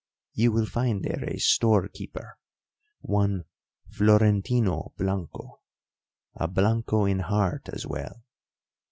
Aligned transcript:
You 0.33 0.51
will 0.51 0.65
find 0.65 1.03
there 1.03 1.23
a 1.25 1.37
storekeeper, 1.37 2.35
one 3.01 3.45
Florentino 3.91 4.93
Blanco 4.97 5.61
a 6.33 6.47
Blanco 6.47 7.05
in 7.05 7.19
heart 7.19 7.69
as 7.71 7.85
well. 7.85 8.23